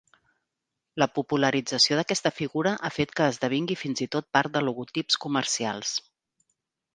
[1.01, 5.95] La popularització d'aquesta figura ha fet que esdevingui fins i tot part de logotips comercials.